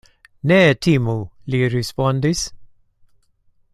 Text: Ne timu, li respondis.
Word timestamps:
Ne 0.51 0.57
timu, 0.85 1.15
li 1.55 1.61
respondis. 1.75 2.43